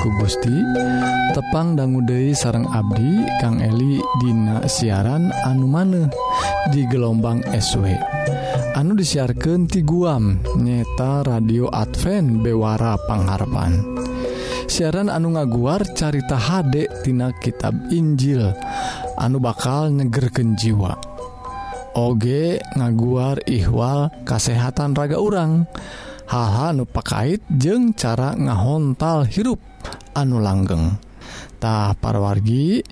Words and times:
ku 0.00 0.08
Gusti 0.20 0.52
tepang 1.32 1.76
Danggude 1.76 2.32
sarang 2.36 2.68
Abdi 2.68 3.24
Kang 3.40 3.60
Eli 3.60 4.00
Dina 4.20 4.64
siaran 4.68 5.32
anu 5.44 5.68
maneh 5.68 6.08
di 6.72 6.84
gelombang 6.88 7.44
SW 7.52 7.96
anu 8.76 8.92
disiarkan 8.92 9.64
ti 9.64 9.80
guam 9.84 10.40
nyeta 10.60 11.24
radio 11.24 11.72
Advent 11.72 12.44
Bewara 12.44 13.00
Pangharapan. 13.08 13.72
Siaran 14.66 15.08
anu 15.08 15.32
ngaguar 15.32 15.86
carita 15.96 16.36
Hdektina 16.36 17.32
tina 17.32 17.40
kitab 17.40 17.74
Injil 17.88 18.52
anu 19.16 19.40
bakal 19.40 19.94
nyegerken 19.94 20.58
jiwa. 20.58 20.92
Oge 21.96 22.60
ngaguar 22.76 23.40
ihwal 23.48 24.12
kasehatan 24.28 24.92
raga 24.92 25.16
urang 25.16 25.64
dan 25.64 26.05
haha 26.26 26.74
nupakait 26.74 27.42
jeung 27.50 27.94
cara 27.94 28.34
ngahontal 28.34 29.26
hirup 29.26 29.62
anu 30.12 30.42
langgengtah 30.42 31.94
parwargi 31.98 32.82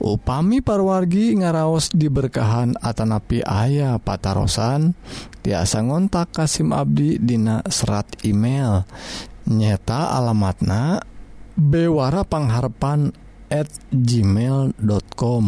upami 0.00 0.64
parwargi 0.64 1.36
ngaraos 1.38 1.92
diberkahan 1.92 2.76
Atanapi 2.80 3.44
ayah 3.44 4.00
patarosan 4.00 4.96
tiasa 5.44 5.84
ngontak 5.84 6.32
Kasim 6.32 6.74
Abdi 6.74 7.16
Dina 7.20 7.64
serat 7.68 8.08
email. 8.24 8.84
Nyeta 9.48 10.12
alamatna 10.12 11.00
Bewara 11.56 12.20
pengharpan@ 12.20 13.28
gmail.com 13.92 15.44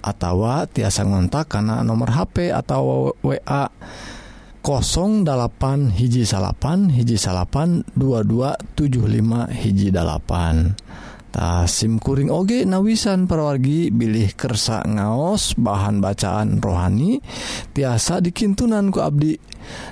atau 0.00 0.36
tiasa 0.68 1.04
ngontak 1.04 1.52
karena 1.52 1.84
nomor 1.84 2.12
HP 2.12 2.52
atau 2.52 3.12
wa 3.20 3.64
08 4.60 5.96
hiji 5.96 6.28
salapan 6.28 6.92
hiji 6.92 7.16
salapan 7.16 7.80
2275 7.96 9.48
hiji 9.56 9.88
8tah 9.88 11.64
SIMkuring 11.64 12.28
oge 12.28 12.68
nawisan 12.68 13.24
perwargi 13.24 13.88
bilih 13.88 14.36
kersa 14.36 14.84
ngaos 14.84 15.56
bahan 15.56 16.04
bacaan 16.04 16.60
rohani 16.60 17.24
tiasa 17.72 18.20
dikintunanku 18.20 19.00
Abdi. 19.00 19.40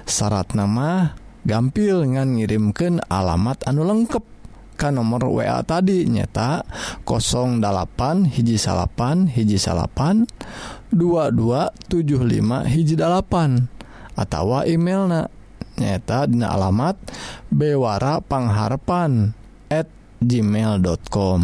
Syarat 0.04 0.52
nama 0.52 1.16
gampil 1.48 2.04
ngan 2.04 2.36
ngirimken 2.36 3.00
alamat 3.08 3.64
anu 3.64 3.88
lengkap 3.88 4.36
Ka 4.78 4.94
nomor 4.94 5.26
WA 5.26 5.58
tadi 5.66 6.06
nyata 6.06 6.62
08 7.02 8.30
hiji 8.30 8.54
salapan 8.54 9.26
hiji 9.26 9.58
salapan 9.58 10.22
2275 10.94 11.74
hiji 12.70 12.94
8 12.94 13.77
atau 14.18 14.66
emailna. 14.66 15.30
Nyata 15.78 16.26
dina 16.26 16.50
alamat 16.50 16.98
bewara 17.54 18.18
pangharpan@ 18.18 19.38
gmail.com 20.18 21.42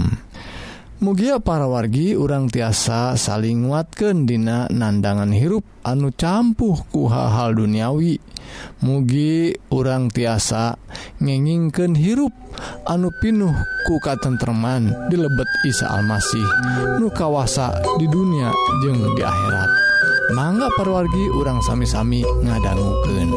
Mugia 1.04 1.36
para 1.36 1.68
wargi 1.68 2.16
urang 2.16 2.48
tiasa 2.48 3.12
saling 3.20 3.68
nguatkan 3.68 4.24
dina 4.24 4.64
nandangan 4.72 5.36
hirup 5.36 5.66
anu 5.84 6.08
campuh 6.14 6.80
ku 6.88 7.12
hal-hal 7.12 7.52
duniawi. 7.60 8.16
Mugi 8.80 9.52
urang 9.68 10.08
tiasa 10.08 10.80
ngengingken 11.20 11.92
hirup 11.92 12.32
anu 12.88 13.12
pinuh 13.20 13.52
ku 13.84 14.00
di 14.00 14.80
dilebet 15.12 15.50
Isa 15.68 15.92
Almasih 15.92 16.48
nu 16.96 17.12
kawasa 17.12 17.74
di 18.00 18.08
dunia 18.08 18.48
jeung 18.80 19.04
di 19.12 19.20
akhirat. 19.20 19.83
mangga 20.32 20.72
perwargi 20.72 21.28
urang 21.36 21.60
sami-sami 21.60 22.24
ngadangguken 22.24 23.28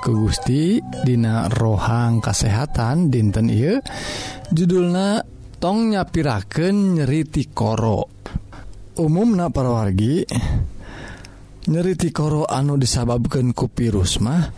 ku 0.00 0.26
Gusti 0.26 0.80
Dina 0.80 1.46
rohang 1.52 2.24
kasehatan 2.24 3.12
dinten 3.12 3.52
I 3.52 3.76
judulna 4.48 5.20
tongnya 5.60 6.08
piraken 6.08 6.96
nyeriti 6.96 7.52
koro. 7.52 8.08
Umum 8.96 9.36
na 9.36 9.52
parawargi 9.52 10.24
nyeriti 11.68 12.08
koro 12.10 12.48
anu 12.48 12.80
disababkan 12.80 13.52
ku 13.52 13.68
virus 13.68 14.18
mah 14.24 14.48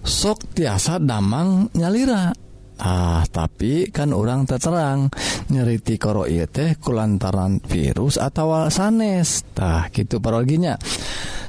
sok 0.00 0.56
tiasa 0.56 0.96
damang 0.96 1.68
nyalira. 1.76 2.32
Ah 2.78 3.26
tapi 3.28 3.92
kan 3.92 4.16
orang 4.16 4.48
terterang 4.48 5.12
nyeriti 5.52 6.00
koro 6.00 6.24
ieu 6.24 6.48
teh 6.48 6.80
kulantaran 6.80 7.60
virus 7.60 8.16
atau 8.16 8.72
sanes 8.72 9.44
tah 9.52 9.90
gitu 9.92 10.22
paroginya 10.22 10.78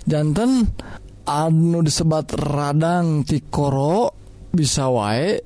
jantan 0.09 0.66
anu 1.29 1.85
disebat 1.85 2.34
radang 2.34 3.22
tikoro 3.22 4.17
bisa 4.50 4.90
wae 4.90 5.38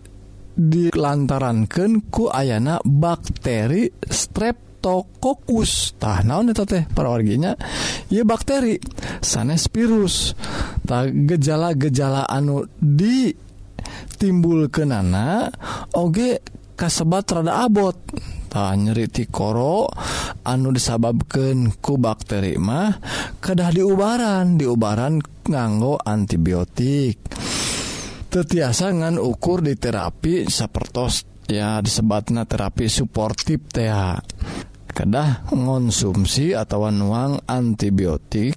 dilantarankan 0.55 2.07
ku 2.07 2.31
ayana 2.31 2.79
bakteri 2.79 3.91
streptokokus 3.99 5.99
tah 5.99 6.23
naon 6.23 6.55
eta 6.55 6.63
teh 6.63 6.87
para 6.87 7.11
warginya? 7.11 7.51
Ya 8.07 8.23
bakteri 8.23 8.79
sanes 9.19 9.67
virus. 9.67 10.39
Tah 10.87 11.11
gejala-gejala 11.11 12.31
anu 12.31 12.63
di 12.79 13.35
timbul 14.15 14.71
kenana 14.71 15.51
oge 15.99 16.39
kasebat 16.79 17.27
rada 17.33 17.67
abot. 17.67 17.97
Tah 18.47 18.77
nyeri 18.77 19.09
tikoro 19.09 19.89
anu 20.45 20.69
disababkan 20.69 21.81
ku 21.81 21.97
bakteri 21.97 22.61
mah 22.61 22.93
kedah 23.41 23.73
diubaran 23.73 24.61
diubaran 24.61 25.32
nganggo 25.47 25.99
antibiotik. 25.99 27.19
Tetiasangan 28.33 29.21
ukur 29.21 29.61
di 29.61 29.77
terapi 29.77 30.49
sapertos 30.49 31.45
ya 31.45 31.77
disebatna 31.83 32.49
terapi 32.49 32.89
suportif 32.89 33.69
TA 33.69 34.17
kedah 34.93 35.49
konsumsi 35.49 36.53
atau 36.53 36.89
nuang 36.93 37.41
antibiotik 37.49 38.53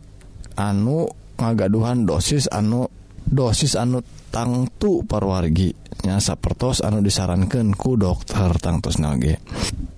anu 0.56 1.08
ngagaduhan 1.36 2.04
dosis 2.04 2.48
anu 2.52 2.88
dosis 3.24 3.76
anu 3.76 4.04
tangtu 4.32 5.00
parwarginya 5.04 6.20
sapertos 6.20 6.84
anu 6.84 7.00
disarankan 7.00 7.72
ku 7.72 7.96
dokter 7.96 8.52
tangtus 8.60 9.00
nage. 9.00 9.40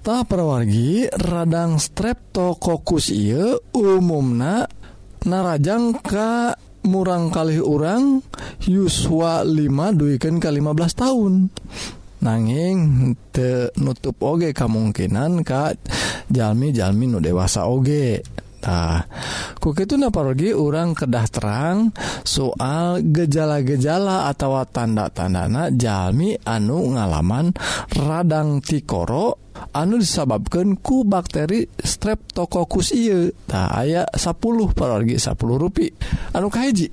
Tak 0.02 0.30
perwargi 0.30 1.10
radang 1.10 1.76
streptokokus 1.76 3.10
iya 3.10 3.58
umumna 3.74 4.64
narajang 5.26 5.98
ke 5.98 6.54
murang 6.86 7.32
kali 7.32 7.58
orang 7.58 8.22
Yuswa 8.66 9.42
5 9.42 9.98
duikan 9.98 10.38
ke 10.38 10.48
15 10.50 10.94
tahun. 10.94 11.34
Nanging 12.18 12.78
te 13.30 13.70
nutup 13.78 14.18
oge 14.26 14.50
kemungkinan 14.50 15.46
Kak 15.46 15.78
jalmi-jalmi 16.26 17.06
nu 17.06 17.22
dewasa 17.22 17.70
oge. 17.70 18.22
Nah, 18.58 19.06
kuki 19.62 19.86
itu 19.86 19.94
naparogi 19.94 20.50
orang 20.50 20.90
kedah 20.90 21.26
terang 21.30 21.94
soal 22.26 22.98
gejala-gejala 23.06 24.26
atau 24.26 24.58
tanda-tandana 24.66 25.70
jalmi 25.70 26.34
anu 26.42 26.98
ngalaman 26.98 27.54
radang 27.94 28.58
tikoro 28.58 29.48
anu 29.74 29.98
disababkan 29.98 30.78
ku 30.78 31.06
bakteri 31.06 31.66
streptococcus 31.78 32.94
iye 32.94 33.34
tak 33.46 33.54
nah, 33.54 33.78
aya 33.78 34.02
10 34.10 34.34
parorgi 34.74 35.18
10 35.18 35.34
rupi. 35.38 35.86
Anu 36.34 36.50
kahiji 36.50 36.90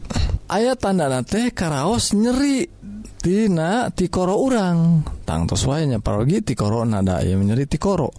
ayat 0.50 0.78
tandana 0.82 1.26
teh 1.26 1.50
karaos 1.50 2.14
nyeri 2.14 2.66
tina 3.26 3.90
tikoro 3.90 4.38
urang. 4.38 5.02
Tangtos 5.26 5.66
wayanya 5.66 5.98
parogi 5.98 6.46
tikoro 6.46 6.86
nada 6.86 7.26
ya 7.26 7.34
menyeri 7.34 7.66
tikoro. 7.66 8.14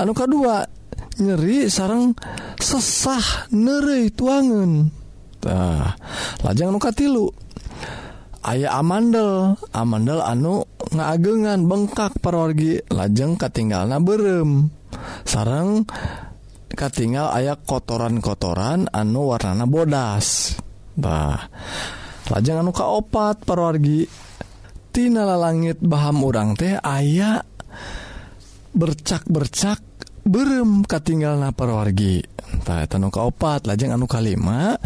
Anu 0.00 0.16
kedua 0.16 0.77
nyeri 1.18 1.66
sarang 1.66 2.14
sesah 2.58 3.50
nere 3.54 4.10
tuangentah 4.14 5.94
lajang 6.42 6.70
nuka 6.74 6.90
tilu 6.94 7.30
aya 8.48 8.80
amandel 8.80 9.58
amandel 9.76 10.24
anu 10.24 10.64
ngaagengan 10.88 11.68
bengkak 11.68 12.16
perorgi 12.22 12.80
lajeng 12.88 13.36
katinggal 13.36 13.84
na 13.84 14.00
berem. 14.00 14.72
Sarang 15.28 15.84
katingal 16.72 17.28
aya 17.34 17.60
kotoran-kotoran 17.60 18.88
anu 18.88 19.28
warnana 19.34 19.68
bodas. 19.68 20.56
Bah 20.96 21.44
lajeng 22.32 22.64
anu 22.64 22.72
kaopat 22.72 23.44
perorgitinala 23.44 25.36
langit 25.36 25.78
Baham 25.84 26.24
urang 26.24 26.56
teh 26.56 26.76
aya 26.80 27.44
bercak-bercak 28.72 29.80
berem 30.28 30.84
katinggal 30.84 31.40
eta 32.68 33.00
anu 33.00 33.08
kaopat 33.08 33.64
lajeng 33.64 33.96
anu 33.96 34.04
kalima 34.04 34.76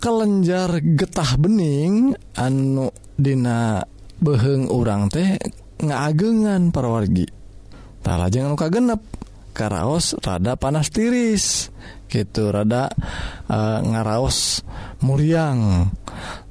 kelenjar 0.00 0.80
getah 0.80 1.36
bening 1.40 2.16
anu 2.36 2.92
Dina 3.14 3.78
beheng 4.18 4.66
urang 4.74 5.06
teh 5.06 5.38
ngaagengan 5.78 6.74
parwargi. 6.74 7.30
Tak 8.02 8.16
lajeng 8.18 8.50
anu 8.50 8.56
kagenep 8.58 9.00
karaos 9.54 10.18
rada 10.18 10.58
panas 10.58 10.90
tiris 10.90 11.70
gitu 12.10 12.50
rada 12.50 12.90
uh, 13.46 13.78
ngaraos 13.86 14.66
muriang. 15.06 15.88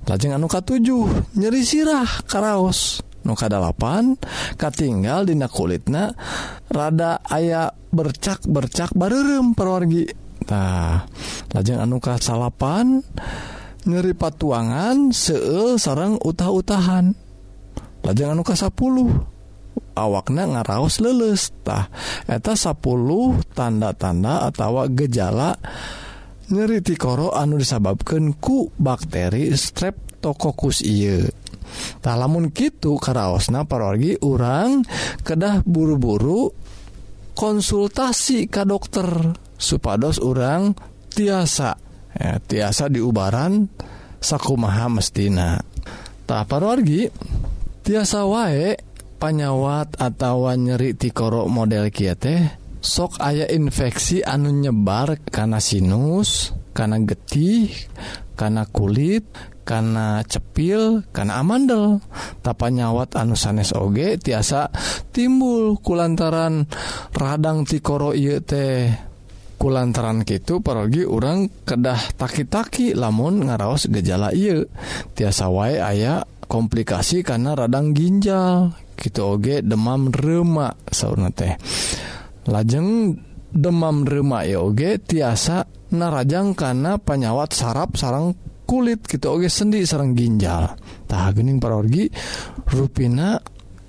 Lajeng 0.08 0.40
anu 0.40 0.48
katujuh 0.48 1.36
nyeri 1.36 1.68
sirah 1.68 2.24
karaos. 2.24 3.04
nukadalapan 3.24 4.16
katinggal 4.56 5.28
dina 5.28 5.48
kulitna 5.48 6.14
rada 6.70 7.20
aya 7.28 7.72
bercak 7.92 8.44
bercak 8.48 8.92
barerem 8.96 9.56
perwargi. 9.56 10.08
Tah 10.44 11.08
lajeng 11.56 11.80
anuka 11.80 12.20
salapan 12.20 13.00
nyeri 13.88 14.16
patuangan 14.16 15.12
seul 15.12 15.80
sarang 15.80 16.20
utah-utahan. 16.20 17.16
Lajeng 18.04 18.36
anuka 18.36 18.56
10 18.56 18.76
awakna 19.94 20.44
ngaraos 20.50 21.00
lelestah 21.00 21.88
eta 22.28 22.54
10 22.58 22.76
tanda-tanda 23.54 24.44
atau 24.50 24.84
gejala 24.92 25.56
nyeri 26.52 26.84
tikoro 26.84 27.32
anu 27.32 27.56
disababkan 27.62 28.36
ku 28.36 28.68
bakteri 28.76 29.54
streptokokus 29.56 30.84
ieu. 30.84 31.43
tak 32.00 32.16
lamun 32.18 32.50
gitu 32.52 32.98
karaosna 32.98 33.66
parogi 33.66 34.18
orang 34.22 34.84
kedah 35.22 35.66
buru-buru 35.66 36.52
konsultasi 37.34 38.46
ke 38.48 38.64
dokter 38.64 39.34
supados 39.58 40.22
orang 40.22 40.78
tiasa. 41.14 41.78
Ya, 42.14 42.38
tiasa 42.38 42.94
diubaran 42.94 43.70
sakumaha 44.22 44.86
mestina. 44.90 45.58
Tak 46.30 46.46
parorgi 46.46 47.10
tiasa 47.82 48.24
wae 48.30 48.78
panyawat 49.18 49.98
atau 50.00 50.48
nyeri 50.54 50.94
tikoro 50.94 51.50
model 51.50 51.90
kia 51.90 52.14
teh 52.14 52.44
sok 52.84 53.24
aya 53.24 53.48
infeksi 53.48 54.20
anu 54.20 54.52
nyebar 54.52 55.16
karena 55.32 55.64
sinus 55.64 56.52
karena 56.76 57.00
getih 57.00 57.72
karena 58.36 58.68
kulit 58.68 59.24
karena 59.64 60.22
cepil 60.28 61.08
karena 61.16 61.40
amandel. 61.40 62.04
Tapa 62.44 62.68
nyawat 62.70 63.16
anu 63.16 63.34
sanes 63.34 63.72
oge 63.72 64.20
tiasa 64.20 64.70
timbul 65.10 65.80
kulantaran 65.80 66.68
radang 67.16 67.64
tikoro 67.64 68.12
ieu 68.12 68.44
teh. 68.44 68.92
Kulantaran 69.58 70.28
gitu 70.28 70.60
pergi 70.60 71.08
orang 71.08 71.48
kedah 71.64 72.20
taki-taki 72.20 72.92
lamun 72.92 73.48
ngaraos 73.48 73.88
gejala 73.88 74.36
ieu. 74.36 74.68
Tiasa 75.16 75.48
wae 75.48 75.80
aya 75.80 76.28
komplikasi 76.52 77.24
karena 77.24 77.56
radang 77.56 77.96
ginjal. 77.96 78.76
Gitu 79.00 79.24
oge 79.24 79.64
demam 79.64 80.12
remak 80.12 80.76
sauna 80.92 81.32
teh. 81.32 81.56
Lajeng 82.52 83.16
demam 83.56 84.04
remak 84.04 84.52
ya 84.52 84.60
oge 84.60 85.00
tiasa 85.00 85.64
narajang 85.94 86.58
karena 86.58 86.98
penyawat 86.98 87.54
saraf 87.54 87.96
sarang 87.96 88.34
kulit 88.64 89.06
gitu 89.06 89.40
oke 89.40 89.48
sendi 89.52 89.84
sarang 89.84 90.16
ginjal 90.16 90.76
tah 91.06 91.30
gening 91.36 91.60
parorgi 91.60 92.08
ruina 92.72 93.38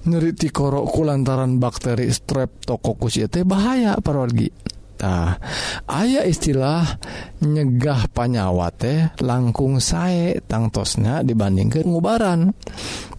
nyeriti 0.04 0.52
korokku 0.52 1.00
lantaran 1.06 1.56
bakteri 1.56 2.12
streptokokus 2.12 3.14
ya 3.18 3.26
teh 3.30 3.46
bahaya 3.46 3.96
parorgi 3.98 4.74
Nah, 5.04 5.36
ayah 5.84 6.24
istilah 6.24 6.96
nyegah 7.44 8.08
panyawa 8.08 8.72
teh 8.72 9.12
langkung 9.20 9.76
sae 9.76 10.40
tangtosnya 10.48 11.20
dibandingkan 11.20 11.84
ngubaran. 11.84 12.56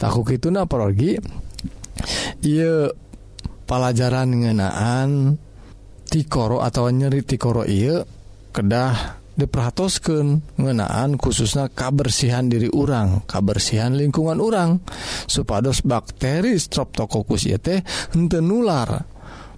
Taku 0.02 0.26
gitu 0.26 0.50
na 0.50 0.66
parorgi. 0.66 1.22
Iya 2.42 2.90
pelajaran 3.70 4.34
ngenaan 4.34 5.38
tikoro 6.10 6.66
atau 6.66 6.90
nyeri 6.90 7.22
tikoro 7.22 7.66
iya 7.70 8.02
kedah 8.50 9.25
diperhatoskan 9.36 10.56
ngenaan 10.56 11.20
khususnya 11.20 11.68
kabersihan 11.68 12.48
diri 12.48 12.72
urang 12.72 13.24
kabersihan 13.28 13.94
lingkungan 13.94 14.40
urang. 14.40 14.80
Supados 15.28 15.84
bakteri 15.84 16.56
Streptococcus 16.56 17.48
yt 17.52 17.68
hente 18.16 18.40
nular. 18.40 19.14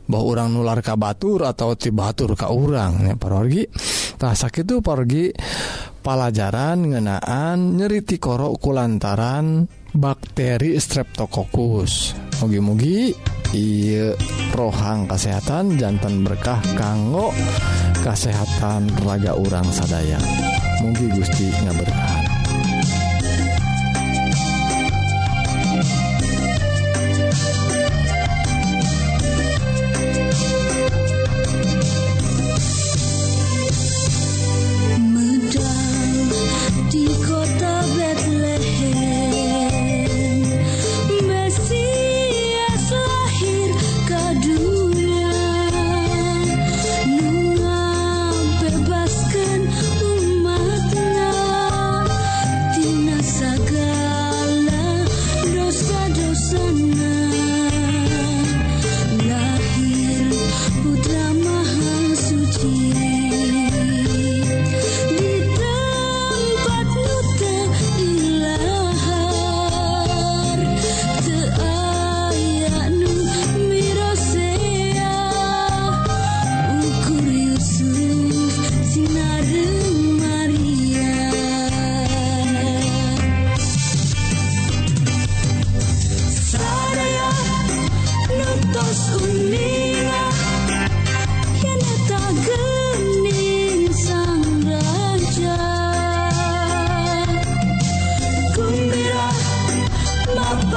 Bahwa 0.08 0.24
orang 0.24 0.56
nular 0.56 0.80
ka 0.80 0.96
batur 0.96 1.44
atau 1.44 1.76
tibatur 1.76 2.32
ka 2.40 2.48
urang 2.48 3.12
ya 3.12 3.20
parorgi 3.20 3.68
tah 4.16 4.32
sakitu 4.32 4.80
pergi 4.80 5.36
pelajaran 6.00 6.96
ngenaan 6.96 7.76
nyeriti 7.76 8.16
korok 8.16 8.56
kulantaran 8.56 9.68
bakteri 9.92 10.80
Streptococcus. 10.80 12.16
Mugi-mugi 12.40 13.12
iya 13.52 14.16
rohang 14.56 15.12
kesehatan 15.12 15.76
jantan 15.76 16.24
berkah 16.24 16.64
kanggo 16.80 17.36
kesehatan 18.04 18.92
raga 19.02 19.34
orang 19.34 19.66
sadaya. 19.74 20.20
Mungkin 20.84 21.16
Gusti 21.18 21.50
nggak 21.50 21.78
bertahan 21.82 22.27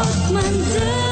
op. 0.00 1.09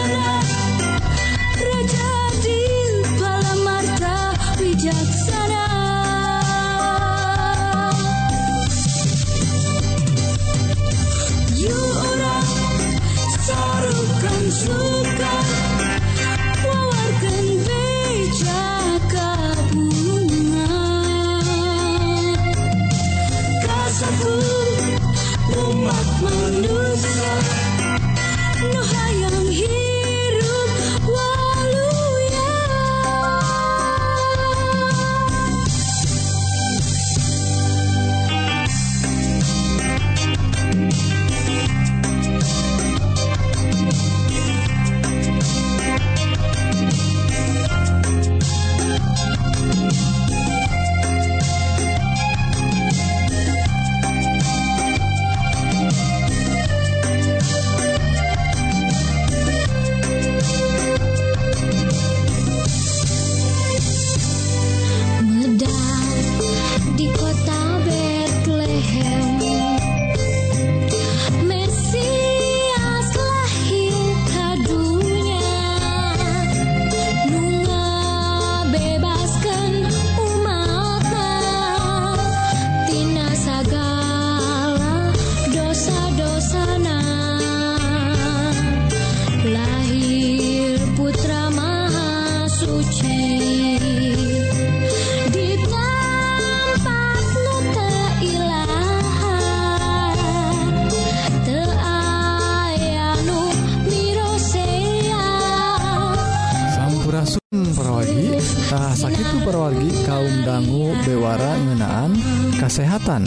rasa 108.69 109.09
itu 109.09 109.41
perwargi 109.49 110.05
kaum 110.05 110.45
dangu 110.45 110.93
bewara 111.01 111.57
ngenaan 111.57 112.13
kesehatan 112.61 113.25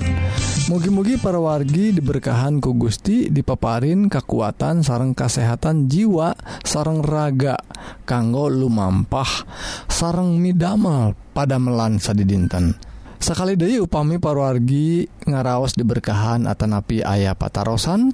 mugi-mugi 0.70 1.18
perwargi 1.18 1.98
diberkahan 1.98 2.62
ku 2.62 2.78
Gusti 2.78 3.26
dipaparin 3.26 4.06
kekuatan 4.06 4.86
sareng 4.86 5.18
kesehatan 5.18 5.90
jiwa 5.90 6.38
sareng 6.62 7.02
raga 7.02 7.58
kanggo 8.06 8.54
lumampah 8.54 9.50
sareng 9.90 10.38
midamel 10.38 11.18
pada 11.34 11.58
melansa 11.58 12.14
di 12.14 12.22
dinten 12.22 12.78
sekali 13.18 13.58
Dewi 13.58 13.82
upami 13.82 14.22
parwargi 14.22 15.10
ngaraos 15.26 15.74
diberkahan 15.74 16.46
Atanapi 16.46 17.02
ayah 17.02 17.34
patarosan 17.34 18.14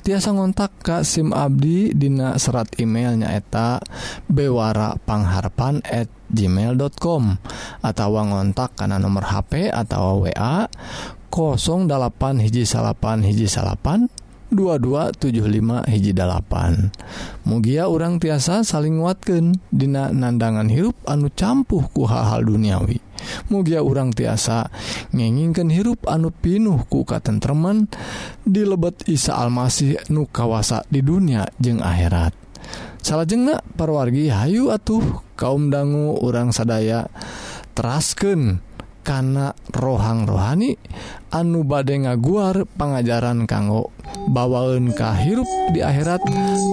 tiasa 0.00 0.32
ngontak 0.32 0.72
Ka 0.80 1.04
SIM 1.04 1.36
Abdi 1.36 1.92
Dina 1.92 2.36
serat 2.40 2.80
emailnya 2.80 3.32
eta 3.36 3.80
bewara 4.24 4.96
pangharpan@ 4.96 6.21
gmail.com 6.32 7.36
atau 7.84 8.08
ngontak 8.16 8.74
karena 8.74 8.96
nomor 8.96 9.28
HP 9.28 9.68
atau 9.68 10.24
wa 10.24 10.68
08 11.32 12.44
hiji 12.44 12.68
salapan 12.68 13.24
hiji 13.24 13.48
salapan 13.48 14.08
2275 14.52 15.88
hiji 15.88 16.12
mugia 17.48 17.88
orang 17.88 18.20
tiasa 18.20 18.60
saling 18.60 19.00
nguatkan 19.00 19.56
Dina 19.72 20.12
nandangan 20.12 20.68
hirup 20.68 20.92
anu 21.08 21.32
campuh 21.32 21.88
ku 21.88 22.04
hal-hal 22.04 22.44
duniawi. 22.44 23.00
Mugia 23.48 23.80
orang 23.80 24.12
tiasa 24.12 24.68
ngengingkan 25.16 25.72
hirup 25.72 26.04
anu 26.04 26.28
pinuh 26.28 26.84
ku 26.84 27.08
katentreman 27.08 27.88
dilebet 28.44 29.08
Isa 29.08 29.40
Almasih 29.40 29.96
nu 30.12 30.28
kawasa 30.28 30.84
di 30.92 31.00
dunia 31.00 31.48
jeung 31.56 31.80
akhirat. 31.80 32.41
salahjenggak 33.02 33.66
parwargi 33.74 34.30
Hayu 34.30 34.70
atuh 34.70 35.02
kaum 35.34 35.68
dangu 35.68 36.16
orang 36.22 36.54
sadaya 36.54 37.10
terasken 37.74 38.62
karena 39.02 39.50
rohang 39.74 40.30
rohani 40.30 40.78
anu 41.34 41.66
bade 41.66 41.98
ngaguar 41.98 42.62
pengajaran 42.78 43.50
kanggo 43.50 43.90
bawaun 44.30 44.94
kahirup 44.94 45.46
di 45.74 45.82
akhirat 45.82 46.22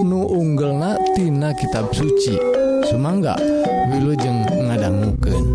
nu 0.06 0.30
unggel 0.30 0.78
tina 1.18 1.50
kitab 1.58 1.90
suci. 1.90 2.38
Sumangga 2.80 3.36
wilujeng 3.92 4.46
ngadangguken 4.66 5.49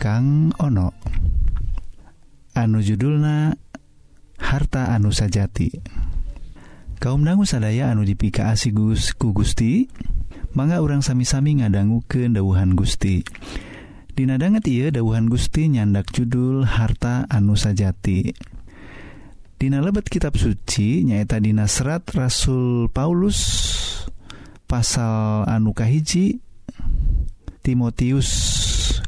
kang 0.00 0.56
ono. 0.56 0.96
Anu 2.56 2.80
judulna 2.80 3.52
harta 4.40 4.96
anu 4.96 5.12
sajati. 5.12 5.76
Kaum 6.96 7.20
dangu 7.20 7.44
sadaya 7.44 7.92
anu 7.92 8.08
dipika 8.08 8.48
Gus 8.72 9.12
ku 9.12 9.36
Gusti 9.36 9.84
mangga 10.56 10.80
orang 10.80 11.04
sami-sami 11.04 11.60
ngadanggu 11.60 12.04
ke 12.08 12.28
dauhan 12.28 12.76
Gusti 12.76 13.24
Dinadanget 14.16 14.64
ia 14.68 14.88
dauhan 14.88 15.28
Gusti 15.28 15.68
nyandak 15.68 16.12
judul 16.12 16.64
harta 16.64 17.28
anu 17.28 17.56
sajati. 17.56 18.32
Dina 19.60 19.84
lebet 19.84 20.08
kitab 20.08 20.40
suci 20.40 21.04
nyaita 21.04 21.36
Dina 21.44 21.68
serat 21.68 22.08
Rasul 22.16 22.88
Paulus 22.88 23.38
pasal 24.64 25.44
anu 25.44 25.76
Kahiji 25.76 26.40
Timotius 27.60 28.28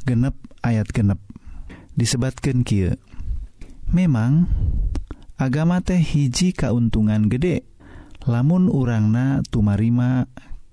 genep. 0.05 0.52
ayat 0.63 0.89
genep. 0.91 1.19
Disebatkan 1.93 2.65
Ky 2.65 2.97
memang 3.93 4.49
agama 5.37 5.85
teh 5.85 6.01
hiji 6.01 6.57
kauntungan 6.57 7.29
gede 7.29 7.69
lamun 8.25 8.73
urangna 8.73 9.45
tumarima 9.53 10.25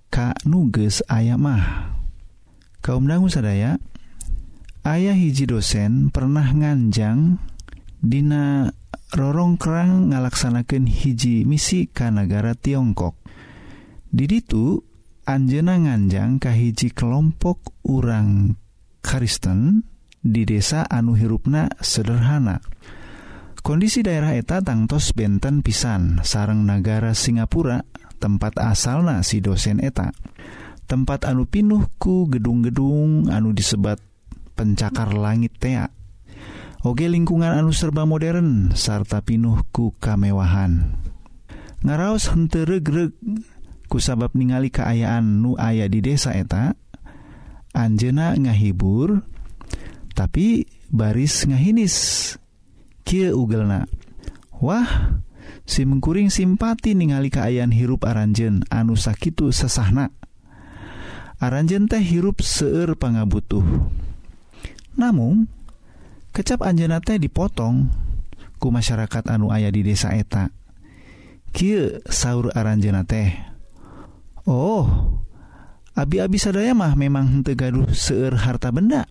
ka 0.08 0.38
nuges 0.48 1.04
aya 1.12 1.36
mah. 1.36 1.92
Kaum 2.80 3.10
dangu 3.10 3.28
sadaya 3.28 3.76
ayah 4.88 5.18
hiji 5.18 5.44
dosen 5.44 6.14
pernah 6.14 6.48
nganjang 6.56 7.42
Dina 8.00 8.72
rorong 9.12 9.60
kerang 9.60 10.16
ngalaksanakan 10.16 10.88
hiji 10.88 11.44
misi 11.44 11.92
ka 11.92 12.08
negara 12.08 12.56
Tiongkok. 12.56 13.20
Diditu 14.08 14.88
Anjena 15.30 15.78
nganjang 15.78 16.42
kahiji 16.42 16.90
kelompok 16.90 17.76
urang 17.86 18.58
Kristen 19.00 19.84
di 20.20 20.44
desa 20.44 20.84
anu 20.88 21.16
hirupna 21.16 21.72
sederhana. 21.80 22.60
Kondisi 23.60 24.04
daerah 24.04 24.36
eta 24.36 24.64
tangtos 24.64 25.12
benten 25.12 25.60
pisan. 25.64 26.24
Sarang 26.24 26.64
negara 26.64 27.12
Singapura 27.12 27.84
tempat 28.20 28.60
asalna 28.60 29.24
si 29.24 29.44
dosen 29.44 29.84
eta. 29.84 30.12
Tempat 30.90 31.28
anu 31.28 31.46
pinuhku 31.46 32.28
gedung-gedung 32.32 33.30
anu 33.30 33.54
disebat 33.54 34.00
pencakar 34.56 35.14
langit 35.14 35.56
tea. 35.60 35.88
Oge 36.88 37.12
lingkungan 37.12 37.60
anu 37.60 37.76
serba 37.76 38.08
modern 38.08 38.72
sarta 38.76 39.20
pinuhku 39.20 39.96
kamewahan. 40.00 40.96
Ngaraos 41.84 42.32
henteregreg 42.32 43.16
kusabab 43.92 44.32
ningali 44.36 44.72
keayaan 44.72 45.44
nu 45.44 45.60
aya 45.60 45.88
di 45.92 46.00
desa 46.00 46.36
eta 46.36 46.76
Anjena 47.74 48.34
ngahibur 48.34 49.22
tapi 50.18 50.68
baris 50.90 51.46
ngahinis. 51.46 51.96
Kie 53.06 53.34
ugelna. 53.34 53.88
Wah 54.60 55.22
si 55.64 55.86
mengkuring 55.86 56.30
simpati 56.30 56.94
ningali 56.98 57.32
keayaan 57.32 57.72
hirup 57.72 58.06
aranjen 58.06 58.66
anu 58.68 59.00
sakitu 59.00 59.54
sesahna. 59.54 60.12
Aranjen 61.40 61.88
teh 61.88 62.04
hirup 62.04 62.44
seueur 62.44 63.00
pangabutuh. 63.00 63.64
Namun 65.00 65.48
kecap 66.36 66.60
anjena 66.68 67.00
teh 67.00 67.16
dipotong 67.16 67.88
ku 68.60 68.68
masyarakat 68.76 69.24
anu 69.32 69.56
ayah 69.56 69.72
di 69.72 69.82
desa 69.88 70.12
eta. 70.12 70.52
Kie 71.50 72.04
sahur 72.06 72.52
aranjena 72.54 73.08
teh? 73.08 73.34
Oh 74.46 75.19
abi-abi 76.00 76.40
sadaya 76.40 76.72
mah 76.72 76.96
memang 76.96 77.28
henteu 77.28 77.60
gaduh 77.60 77.92
seueur 77.92 78.40
harta 78.40 78.72
benda. 78.72 79.04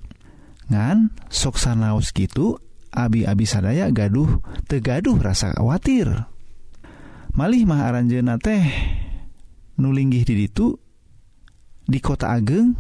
Ngan 0.73 1.13
sok 1.29 1.61
sanaos 1.61 2.13
gitu 2.17 2.57
abi-abi 2.89 3.45
sadaya 3.45 3.93
gaduh 3.93 4.41
tegaduh 4.65 5.21
rasa 5.21 5.53
khawatir. 5.53 6.09
Malih 7.37 7.69
mah 7.69 7.93
aranjena 7.93 8.41
teh 8.41 8.65
nulinggih 9.77 10.25
di 10.25 10.49
itu 10.49 10.81
di 11.85 12.01
kota 12.01 12.33
ageng 12.33 12.73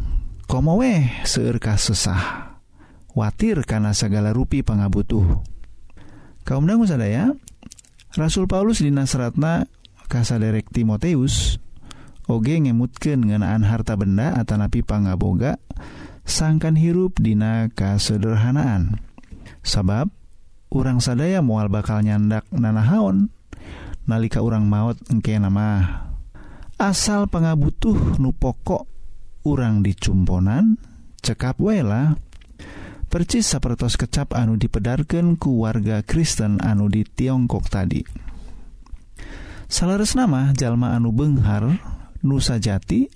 komo 0.49 0.81
weh 0.81 1.05
seueur 1.29 1.61
kasusah. 1.61 2.49
watir 3.19 3.67
karena 3.67 3.91
segala 3.91 4.31
rupi 4.31 4.63
pangabutuh 4.63 5.43
kaum 6.47 6.65
dangu 6.71 6.87
sadaya 6.87 7.35
Rasul 8.15 8.47
Paulus 8.47 8.79
di 8.79 8.95
Nasratna 8.95 9.67
kasaderek 10.07 10.71
Timoteus 10.71 11.59
oge 12.29 12.61
ngemutken 12.61 13.33
ngenaan 13.33 13.65
harta 13.65 13.97
benda 13.97 14.37
Atanapi 14.37 14.85
pangaboga 14.85 15.57
sangkan 16.29 16.77
hirup 16.77 17.17
Dina 17.17 17.73
kasederhanaan. 17.73 19.01
Sabab 19.65 20.13
urang 20.69 21.01
sadaya 21.01 21.41
mual 21.41 21.73
bakal 21.73 22.05
nyandak 22.05 22.45
nanahaon 22.53 23.33
nalika 24.05 24.45
urang 24.45 24.69
maut 24.69 25.01
engke 25.09 25.37
nama 25.41 26.05
asal 26.77 27.27
pengabutuh 27.27 28.21
nu 28.21 28.37
pokok 28.37 28.85
urang 29.49 29.81
dicumponan 29.81 30.77
cekap 31.25 31.57
wela 31.57 32.21
percis 33.09 33.49
sapertos 33.49 33.97
kecap 33.97 34.37
anu 34.37 34.61
dipedarkan 34.61 35.41
ku 35.41 35.65
warga 35.65 36.05
Kristen 36.05 36.61
anu 36.61 36.93
di 36.93 37.09
Tiongkok 37.09 37.73
tadi. 37.73 38.05
Salares 39.69 40.17
nama 40.17 40.53
jalma 40.57 40.97
anu 40.97 41.13
Benghar 41.13 41.77
nusa 42.23 42.59
jati 42.59 43.07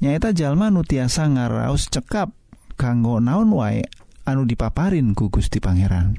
nyaeta 0.00 0.36
jalma 0.36 0.68
nu 0.68 0.84
tiasa 0.84 1.28
ngaraos 1.28 1.88
cekap 1.88 2.32
kanggo 2.76 3.22
naon 3.22 3.54
wae 3.54 3.86
anu 4.24 4.48
dipaparin 4.48 5.12
ku 5.12 5.28
Gusti 5.28 5.60
Pangeran. 5.60 6.16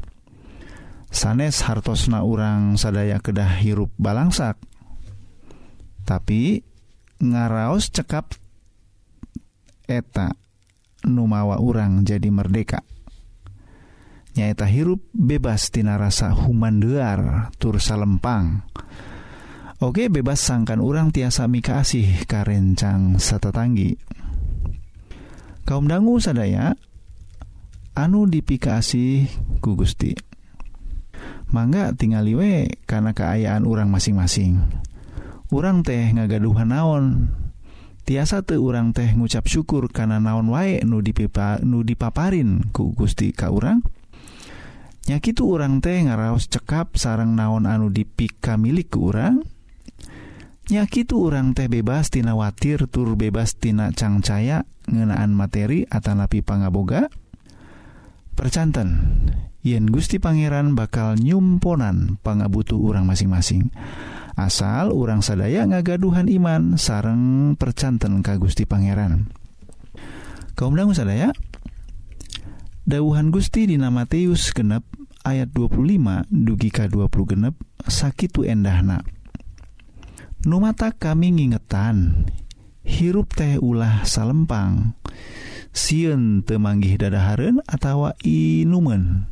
Sanes 1.09 1.63
hartosna 1.63 2.27
urang 2.27 2.75
sadaya 2.75 3.23
kedah 3.23 3.61
hirup 3.61 3.89
balangsak 3.95 4.59
tapi 6.05 6.61
ngaraos 7.23 7.89
cekap 7.89 8.35
eta 9.89 10.37
numawa 11.05 11.57
urang 11.61 12.05
jadi 12.05 12.29
merdeka. 12.29 12.81
Nyaeta 14.35 14.67
hirup 14.67 14.99
bebas 15.15 15.71
tina 15.71 15.95
rasa 15.95 16.35
humandear 16.35 17.49
tur 17.55 17.79
salempang. 17.79 18.67
Oke 19.83 20.07
bebas 20.07 20.39
sangkan 20.39 20.79
urang 20.79 21.11
tiasa 21.11 21.51
mikasih 21.51 22.23
karencang 22.31 23.19
satatanggi. 23.19 23.99
Kaum 25.67 25.91
dangu 25.91 26.15
sadaya 26.15 26.79
anu 27.91 28.23
dipikasi 28.23 29.27
ku 29.59 29.75
Gusti. 29.75 30.15
Mangga 31.51 31.91
tinggal 31.91 32.23
we 32.23 32.71
karena 32.87 33.11
keayaan 33.11 33.67
orang 33.67 33.91
masing-masing. 33.91 34.63
Orang 35.51 35.83
teh 35.83 36.07
ngagaduhan 36.07 36.71
naon? 36.71 37.35
Tiasa 38.07 38.47
tuh 38.47 38.63
orang 38.63 38.95
teh 38.95 39.11
ngucap 39.11 39.43
syukur 39.43 39.91
karena 39.91 40.23
naon 40.23 40.55
wae 40.55 40.87
nu 40.87 41.03
dipipa 41.03 41.59
nu 41.59 41.83
dipaparin 41.83 42.71
ku 42.71 42.95
Gusti 42.95 43.35
ka 43.35 43.51
urang? 43.51 43.83
Nyakitu 45.11 45.51
orang 45.51 45.83
teh 45.83 45.99
ngaraos 45.99 46.47
cekap 46.47 46.95
sarang 46.95 47.35
naon 47.35 47.67
anu 47.67 47.91
dipika 47.91 48.55
milik 48.55 48.95
ke 48.95 49.03
urang? 49.03 49.43
nyakitu 50.69 51.17
urang 51.19 51.53
teh 51.53 51.69
bebas 51.69 52.09
tina 52.09 52.33
watir 52.33 52.89
tur 52.89 53.13
bebas 53.13 53.57
tina 53.57 53.93
cangcaya 53.93 54.65
ngenaan 54.89 55.33
materi 55.33 55.85
atanapi 55.85 56.41
pangaboga. 56.41 57.09
Percanten 58.35 58.89
yen 59.63 59.87
Gusti 59.87 60.19
Pangeran 60.19 60.75
bakal 60.75 61.15
nyumponan 61.15 62.19
pangabutuh 62.21 62.77
urang 62.77 63.07
masing-masing. 63.07 63.71
Asal 64.35 64.91
urang 64.91 65.23
sadaya 65.23 65.63
ngagaduhan 65.63 66.27
iman 66.27 66.75
sareng 66.75 67.55
percanten 67.55 68.19
ka 68.19 68.35
Gusti 68.35 68.67
Pangeran. 68.67 69.31
Kaum 70.59 70.75
dangu 70.75 70.91
sadaya? 70.91 71.31
Dawuhan 72.85 73.31
Gusti 73.31 73.65
dina 73.65 73.89
Matius 73.89 74.51
genep 74.51 74.83
ayat 75.25 75.49
25 75.55 76.27
dugi 76.29 76.69
ka 76.69 76.85
20 76.91 77.31
genep 77.31 77.55
sakitu 77.87 78.43
endahna. 78.43 79.14
Numata 80.45 80.93
kami 80.93 81.33
ngingetan 81.33 82.29
hirup 82.85 83.33
teh 83.33 83.57
ulah 83.57 84.05
salempang. 84.05 84.93
Siun 85.73 86.45
temanggih 86.45 87.01
dadaharen 87.01 87.65
atawa 87.65 88.13
inumen. 88.21 89.25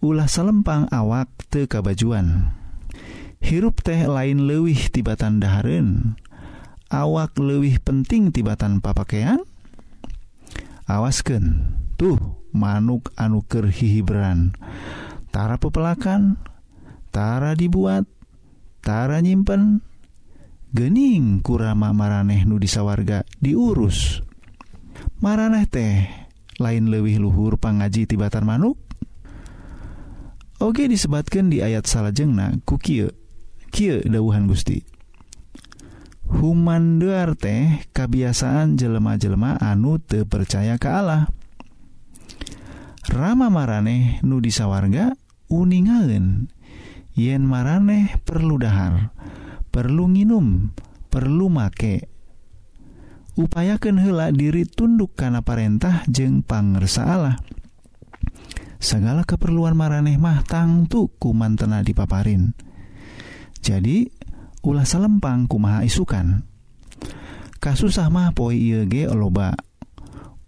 Ulah 0.00 0.24
salempang 0.24 0.88
awak 0.88 1.28
te 1.52 1.68
kabajuan. 1.68 2.56
Hirup 3.44 3.84
teh 3.84 4.08
lain 4.08 4.48
lewih 4.48 4.88
tibatan 4.88 5.44
daharen 5.44 6.16
awak 6.88 7.36
lewih 7.36 7.76
penting 7.84 8.32
tibatan 8.32 8.80
papakaian 8.80 9.44
awasken 10.88 11.76
tuh 12.00 12.16
manuk 12.56 13.12
anuker 13.20 13.68
hihibran 13.68 14.56
Tara 15.28 15.60
pepelakan 15.60 16.40
Tara 17.12 17.52
dibuat 17.52 18.08
Tara 18.80 19.20
nyimpen 19.20 19.84
gening 20.72 21.40
kurama 21.40 21.90
maraneh 21.96 22.44
nu 22.44 22.60
disawarga 22.60 23.24
diurus. 23.40 24.20
Maraneh 25.18 25.66
teh 25.66 26.06
lain 26.58 26.90
lewih 26.90 27.18
luhur 27.22 27.56
pangaji 27.56 28.06
tibatan 28.06 28.44
manuk? 28.46 28.78
Oke 30.58 30.90
disebatkan 30.90 31.54
di 31.54 31.62
ayat 31.62 31.86
salahjengna 31.86 32.58
kukie 32.66 33.14
Kie 33.68 34.00
dauhan 34.08 34.48
Gusti. 34.48 34.80
Humanduar 36.28 37.36
teh 37.36 37.84
kebiasaan 37.92 38.76
jelema-jelema 38.76 39.60
anu 39.60 40.00
te 40.00 40.24
percaya 40.24 40.76
ke 40.80 40.88
Allah. 40.88 41.28
Rama 43.08 43.48
maraneh 43.48 44.20
nu 44.24 44.40
disawarga 44.40 45.16
uningaen 45.48 46.52
yen 47.16 47.42
maraneh 47.48 48.20
perlu 48.24 48.60
dahar. 48.60 49.12
perlu 49.78 50.10
nginum 50.10 50.74
perlu 51.06 51.46
make. 51.46 52.10
Upayakan 53.38 54.02
hela 54.02 54.34
diri 54.34 54.66
tunduk 54.66 55.14
karena 55.14 55.38
perintah 55.46 56.02
jeng 56.10 56.42
pangersa 56.42 57.06
Allah. 57.06 57.38
Segala 58.82 59.22
keperluan 59.22 59.78
maraneh 59.78 60.18
mah 60.18 60.42
tangtu 60.42 61.14
kumantena 61.22 61.86
dipaparin. 61.86 62.58
Jadi 63.62 64.10
ulah 64.66 64.82
selempang 64.82 65.46
kumaha 65.46 65.86
isukan. 65.86 66.42
Kasusah 67.62 68.10
mah 68.10 68.34
poi 68.34 68.58
IEG 68.58 69.06
loba. 69.14 69.54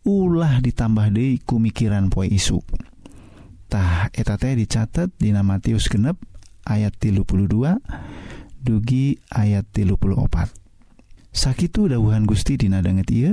Ulah 0.02 0.58
ditambah 0.58 1.14
dei 1.14 1.38
kumikiran 1.38 2.10
poi 2.10 2.34
isutah 2.34 4.10
eta 4.10 4.34
teh 4.34 4.58
dicatat 4.58 5.14
di 5.14 5.30
Matius 5.30 5.86
genep 5.86 6.18
ayat 6.66 6.98
32 6.98 8.09
dugi 8.60 9.18
ayat 9.32 9.64
tilu 9.72 9.96
puluh 9.96 10.20
opat 10.20 10.52
sakitu 11.32 11.88
dauhan 11.88 12.28
Gusti 12.28 12.60
dinadanget 12.60 13.08
ia 13.10 13.32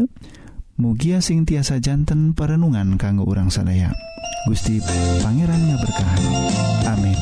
mugia 0.77 1.19
sing 1.25 1.43
tiasa 1.43 1.81
jantan 1.81 2.37
perenungan 2.37 3.01
kanggo 3.01 3.25
urang 3.25 3.49
sadaya. 3.49 3.89
Gusti 4.45 4.77
Pangeran 5.25 5.75
berkahan 5.75 6.23
amin. 6.85 7.17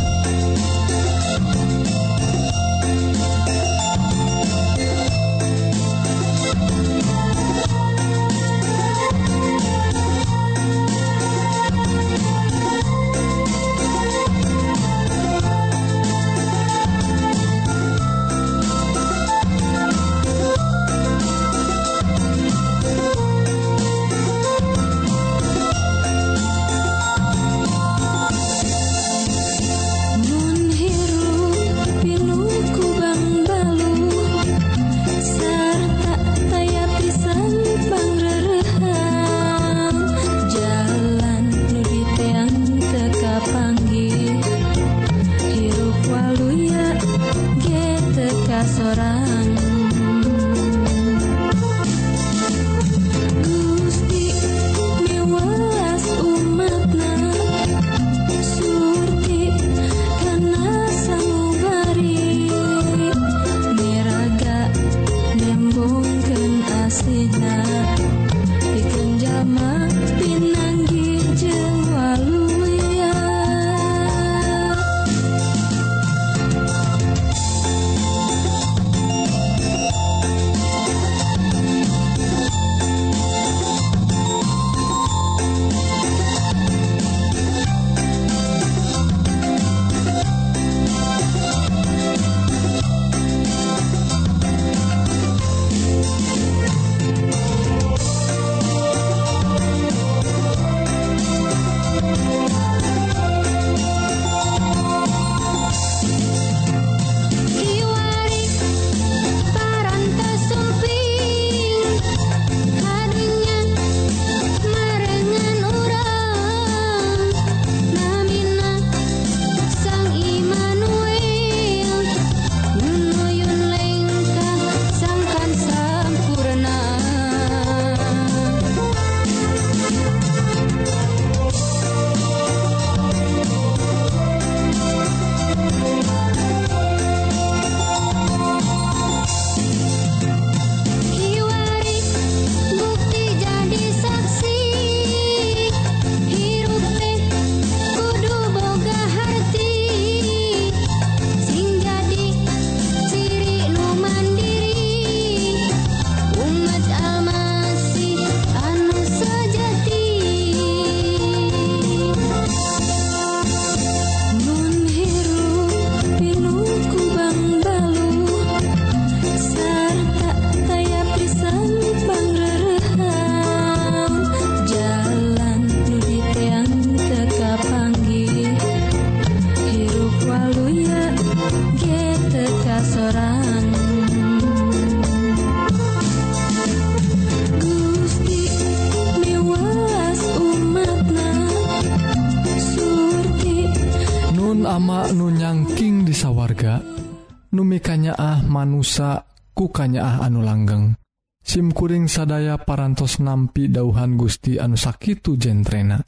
kuring 201.86 202.10
sadaya 202.10 202.58
parantos 202.58 203.22
nampi 203.22 203.70
dauhan 203.70 204.18
Gusti 204.18 204.58
anu 204.58 204.74
sakitu 204.74 205.38
jentrena. 205.38 206.02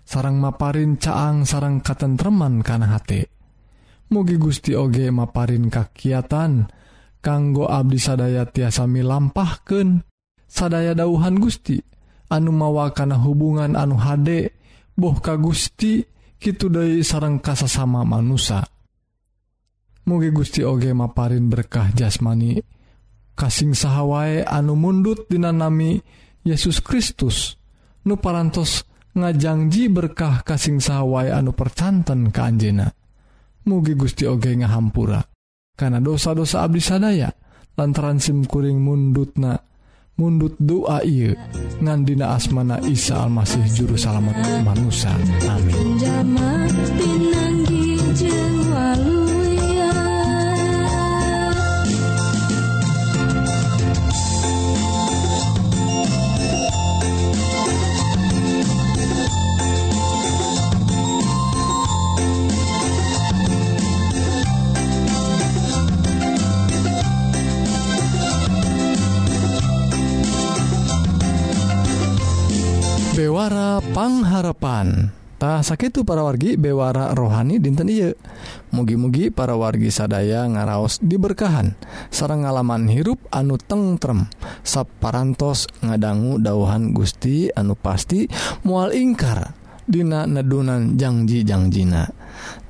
Sarang 0.00 0.40
maparin 0.40 0.96
caang 0.96 1.44
sarang 1.44 1.84
katentreman 1.84 2.64
kana 2.64 2.96
hate. 2.96 3.28
Mugi 4.08 4.40
Gusti 4.40 4.72
oge 4.72 5.12
maparin 5.12 5.68
kakiatan 5.68 6.72
kanggo 7.20 7.68
abdi 7.68 8.00
sadaya 8.00 8.48
tiasami 8.48 9.04
lampahken 9.04 10.00
sadaya 10.48 10.96
dauhan 10.96 11.36
Gusti 11.36 11.76
anu 12.32 12.56
mawa 12.56 12.88
kana 12.96 13.20
hubungan 13.20 13.76
anu 13.76 14.00
hade 14.00 14.56
boh 14.96 15.20
ka 15.20 15.36
Gusti 15.36 16.00
Kitu 16.40 16.72
Dei 16.72 17.04
sarang 17.04 17.44
kasasama 17.44 18.08
manusia 18.08 18.64
mugi 20.08 20.32
Gusti 20.32 20.64
oge 20.64 20.96
maparin 20.96 21.52
berkah 21.52 21.92
jasmani. 21.92 22.79
kasing 23.34 23.72
sahawai 23.74 24.46
anu 24.46 24.76
mundut 24.78 25.26
dinanami 25.30 26.00
Yesus 26.46 26.80
Kristus. 26.80 27.56
Nu 28.06 28.16
parantos 28.16 28.88
ngajangji 29.12 29.92
berkah 29.92 30.40
kasing 30.46 30.80
sahawai 30.80 31.34
anu 31.34 31.52
percanten 31.52 32.32
ke 32.32 32.40
Anjena 32.40 32.88
mugi 33.68 33.94
Gusti 33.94 34.24
Oge 34.24 34.56
ngahampura. 34.56 35.20
Karena 35.76 36.00
dosa-dosa 36.00 36.64
Abdi 36.64 36.80
sadaya 36.80 37.32
lantaran 37.76 38.20
simkuring 38.20 38.76
mundutna 38.76 39.56
mundut 40.20 40.60
doa 40.60 41.00
I 41.00 41.32
ngandina 41.80 42.36
asmana 42.36 42.84
Isa 42.84 43.24
Almasih 43.24 43.64
juru 43.72 43.96
salamet 43.96 44.36
manusia. 44.60 45.16
Amin. 45.48 47.19
pangharepantah 74.00 75.60
sakit 75.60 76.00
para 76.08 76.24
wargi 76.24 76.56
bewara 76.56 77.12
rohani 77.12 77.60
dinten 77.60 77.92
I 77.92 78.16
mugi-mugi 78.72 79.28
para 79.28 79.60
wargi 79.60 79.92
sadaya 79.92 80.48
ngaraos 80.48 81.04
diberkahan. 81.04 81.76
Sarang 82.08 82.48
ngalaman 82.48 82.88
hirup 82.88 83.20
anu 83.28 83.60
tengrem 83.60 84.24
saparantos 84.64 85.68
ngadanggu 85.84 86.40
dauhan 86.40 86.96
Gusti 86.96 87.52
anu 87.52 87.76
pasti 87.76 88.24
mual 88.64 88.96
ingkar 88.96 89.52
Dina 89.84 90.24
nedunan 90.24 90.96
janjijangjiina 90.96 92.08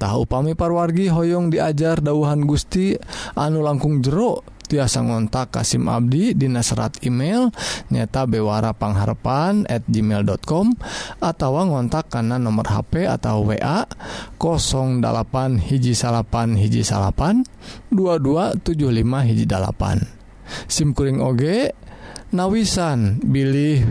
tahu 0.02 0.26
pami 0.26 0.58
parwargi 0.58 1.12
Hoong 1.14 1.52
diajar 1.52 2.02
dauhan 2.02 2.42
Gusti 2.42 2.98
anu 3.38 3.62
langkung 3.62 4.02
jeruk 4.02 4.42
tiasa 4.70 5.02
ngontak 5.02 5.50
Kasim 5.50 5.90
Abdi 5.90 6.38
Dina 6.38 6.62
serat 6.62 7.02
email 7.02 7.50
nyata 7.90 8.30
bewara 8.30 8.70
pangharpan 8.70 9.66
at 9.66 9.82
gmail.com 9.90 10.78
atau 11.18 11.50
ngontak 11.66 12.06
karena 12.06 12.38
nomor 12.38 12.70
HP 12.70 13.10
atau 13.10 13.50
WA 13.50 13.90
08 14.38 15.58
hiji 15.58 15.98
salapan 15.98 16.54
hiji 16.54 16.86
salapan 16.86 17.42
2275 17.90 19.26
hiji 19.26 19.44
dalapan. 19.50 19.98
SIMkuring 20.70 21.18
OG 21.18 21.42
nawisan 22.30 23.18
bilih 23.26 23.82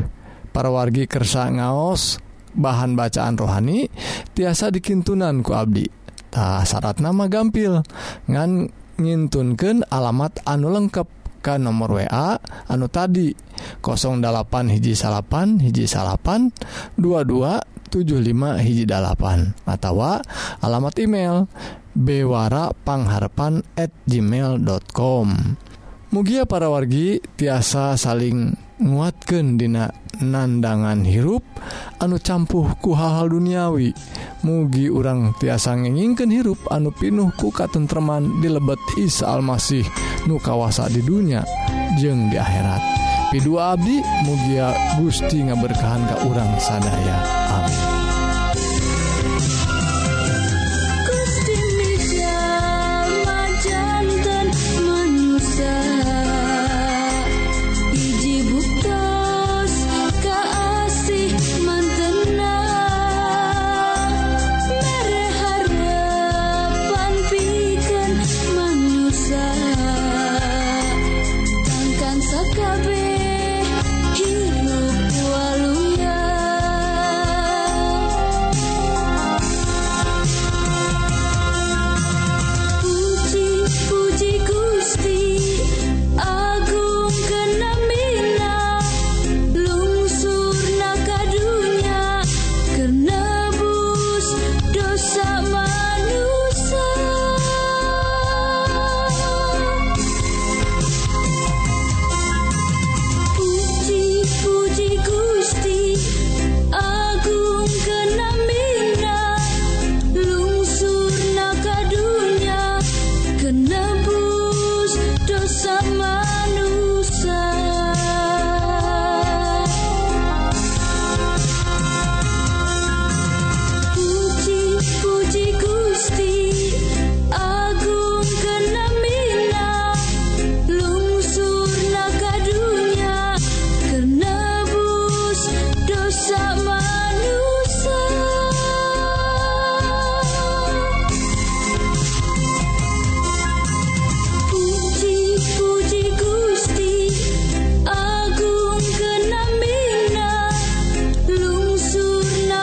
para 0.56 0.72
wargi 0.72 1.08
kersa 1.12 1.52
ngaos 1.52 2.24
bahan 2.56 2.96
bacaan 2.96 3.36
rohani 3.36 3.92
tiasa 4.34 4.72
dikintunan 4.72 5.44
ku 5.44 5.54
Abdi. 5.56 5.88
Tak 6.30 6.62
syarat 6.70 7.02
nama 7.02 7.26
gampil. 7.26 7.82
Ngan 8.30 8.70
ngintunkan 9.00 9.88
alamat 9.88 10.44
anu 10.44 10.70
lengkap 10.70 11.08
ke 11.40 11.56
nomor 11.56 12.04
WA 12.04 12.36
anu 12.68 12.92
tadi 12.92 13.32
08 13.80 14.76
hiji 14.76 14.94
salapan 14.94 15.64
hiji 15.64 15.88
salapan 15.88 16.52
2275 17.00 18.60
hiji 18.60 18.84
dalapan 18.84 19.56
atau 19.64 20.20
alamat 20.60 20.94
email 21.00 21.48
bewarapangharpan 21.96 23.64
at 23.80 23.92
gmail.com 24.06 25.28
Mugia 26.10 26.50
para 26.50 26.74
wargi 26.74 27.22
tiasa 27.38 27.94
saling 27.94 28.58
nguatkan 28.82 29.62
dina 29.62 29.94
nandangan 30.24 31.04
hirup 31.04 31.44
anu 32.00 32.20
campuhku 32.20 32.96
hal-hal 32.96 33.32
duniawi. 33.32 33.92
Mugi 34.40 34.88
urang 34.88 35.36
tiasa 35.36 35.76
ngeningken 35.76 36.32
hirup 36.32 36.60
anu 36.72 36.96
pinuhku 36.96 37.52
katentreman 37.52 38.40
di 38.40 38.48
lebet 38.48 38.80
Isa 38.96 39.28
Almasih 39.36 39.84
nu 40.28 40.40
kawasa 40.40 40.88
di 40.88 41.04
dunia 41.04 41.44
jeng 42.00 42.32
di 42.32 42.40
akhirat. 42.40 42.82
Pi2 43.30 43.50
Abdi 43.62 43.98
mugia 44.26 44.74
Gusti 44.98 45.44
ngaberkahan 45.46 46.02
ke 46.08 46.16
urang 46.26 46.52
sadaya. 46.58 47.18
Amin. 47.54 47.99